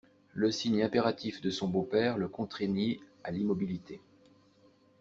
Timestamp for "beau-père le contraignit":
1.67-2.99